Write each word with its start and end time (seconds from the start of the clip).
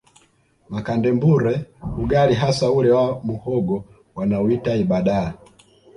Makande 0.69 1.11
Mbure 1.11 1.65
ugali 1.97 2.35
hasa 2.35 2.71
ule 2.71 2.91
wa 2.91 3.21
muhogo 3.23 3.85
wanauita 4.15 4.75
ibadaa 4.75 5.33